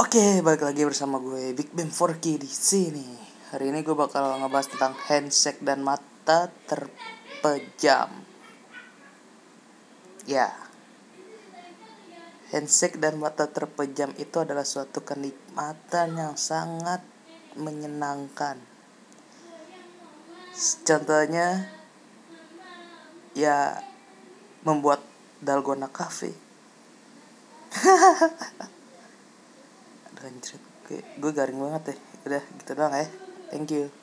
Oke, 0.00 0.40
balik 0.40 0.64
lagi 0.64 0.88
bersama 0.88 1.20
gue 1.20 1.52
Big 1.52 1.68
Bang 1.76 1.92
4K 1.92 2.40
di 2.40 2.48
sini. 2.48 3.04
Hari 3.52 3.68
ini 3.68 3.84
gue 3.84 3.92
bakal 3.92 4.40
ngebahas 4.40 4.72
tentang 4.72 4.96
handshake 4.96 5.60
dan 5.60 5.84
mata 5.84 6.48
terpejam. 6.64 8.08
Ya. 10.24 10.48
Handshake 12.48 12.96
dan 12.96 13.20
mata 13.20 13.44
terpejam 13.52 14.16
itu 14.16 14.40
adalah 14.40 14.64
suatu 14.64 15.04
kenikmatan 15.04 16.16
yang 16.16 16.40
sangat 16.40 17.04
menyenangkan. 17.60 18.56
Contohnya 20.88 21.68
ya 23.36 23.76
membuat 24.64 25.04
dalgona 25.44 25.92
cafe. 25.92 26.32
anjir 30.24 30.58
gue, 30.88 31.30
garing 31.32 31.60
banget 31.60 31.82
deh. 31.92 31.98
Udah 32.26 32.42
gitu 32.60 32.72
doang 32.72 32.94
ya. 32.96 33.06
Thank 33.52 33.76
you 33.76 33.92